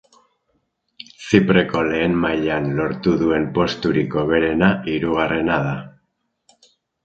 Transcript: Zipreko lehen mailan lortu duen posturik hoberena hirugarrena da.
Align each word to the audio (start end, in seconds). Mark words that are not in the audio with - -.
Zipreko 1.25 1.83
lehen 1.89 2.15
mailan 2.23 2.71
lortu 2.81 3.15
duen 3.21 3.47
posturik 3.61 4.19
hoberena 4.25 4.73
hirugarrena 4.91 5.63
da. 5.71 5.79